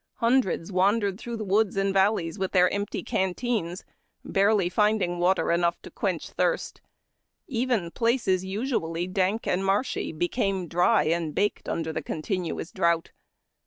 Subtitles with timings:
[0.15, 3.85] Hundreds wandered throuo h the woods and valleys with their empty canteens,
[4.27, 6.81] bareh^ finding water enough to quench thirst.
[7.45, 13.11] Even places usually dank and marshy became dry and baked under the continuous drought.